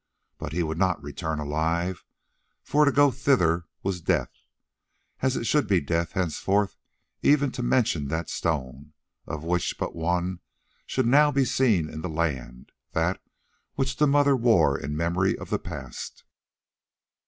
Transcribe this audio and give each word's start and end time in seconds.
But 0.39 0.51
he 0.53 0.63
would 0.63 0.79
not 0.79 0.99
return 1.03 1.37
alive, 1.39 2.03
for 2.63 2.85
to 2.85 2.91
go 2.91 3.11
thither 3.11 3.65
was 3.83 4.01
death, 4.01 4.31
as 5.21 5.37
it 5.37 5.43
should 5.43 5.67
be 5.67 5.79
death 5.79 6.13
henceforth 6.13 6.75
even 7.21 7.51
to 7.51 7.61
mention 7.61 8.07
that 8.07 8.27
stone, 8.27 8.93
of 9.27 9.43
which 9.43 9.77
but 9.77 9.95
one 9.95 10.39
should 10.87 11.05
now 11.05 11.29
be 11.31 11.45
seen 11.45 11.87
in 11.87 12.01
the 12.01 12.09
land, 12.09 12.71
that 12.93 13.21
which 13.75 13.97
the 13.97 14.07
Mother 14.07 14.35
wore 14.35 14.75
in 14.75 14.97
memory 14.97 15.37
of 15.37 15.51
the 15.51 15.59
past. 15.59 16.23